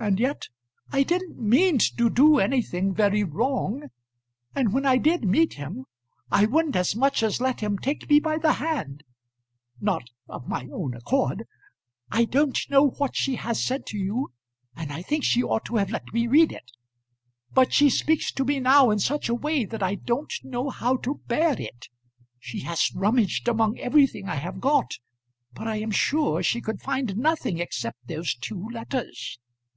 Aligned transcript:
And 0.00 0.20
yet 0.20 0.46
I 0.92 1.02
didn't 1.02 1.40
mean 1.40 1.78
to 1.78 2.08
do 2.08 2.38
anything 2.38 2.94
very 2.94 3.24
wrong, 3.24 3.88
and 4.54 4.72
when 4.72 4.86
I 4.86 4.96
did 4.96 5.24
meet 5.24 5.54
him 5.54 5.86
I 6.30 6.46
wouldn't 6.46 6.76
as 6.76 6.94
much 6.94 7.20
as 7.24 7.40
let 7.40 7.58
him 7.58 7.76
take 7.78 8.08
me 8.08 8.20
by 8.20 8.38
the 8.38 8.54
hand; 8.54 9.02
not 9.80 10.04
of 10.28 10.46
my 10.46 10.68
own 10.72 10.94
accord. 10.94 11.46
I 12.12 12.26
don't 12.26 12.56
know 12.70 12.90
what 12.90 13.16
she 13.16 13.34
has 13.36 13.60
said 13.60 13.86
to 13.86 13.98
you, 13.98 14.30
and 14.76 14.92
I 14.92 15.02
think 15.02 15.24
she 15.24 15.42
ought 15.42 15.64
to 15.64 15.76
have 15.76 15.90
let 15.90 16.12
me 16.12 16.28
read 16.28 16.52
it; 16.52 16.70
but 17.52 17.72
she 17.74 17.90
speaks 17.90 18.30
to 18.34 18.44
me 18.44 18.60
now 18.60 18.90
in 18.90 19.00
such 19.00 19.28
a 19.28 19.34
way 19.34 19.64
that 19.64 19.82
I 19.82 19.96
don't 19.96 20.32
know 20.44 20.70
how 20.70 20.96
to 20.98 21.22
bear 21.26 21.60
it. 21.60 21.88
She 22.38 22.60
has 22.60 22.94
rummaged 22.94 23.48
among 23.48 23.80
everything 23.80 24.28
I 24.28 24.36
have 24.36 24.60
got, 24.60 24.92
but 25.54 25.66
I 25.66 25.80
am 25.80 25.90
sure 25.90 26.40
she 26.40 26.60
could 26.60 26.80
find 26.82 27.16
nothing 27.16 27.58
except 27.58 28.06
those 28.06 28.36
two 28.36 28.64
letters. 28.68 29.40